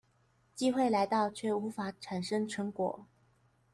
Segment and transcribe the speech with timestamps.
[0.55, 3.05] 機會來到卻無法產生成果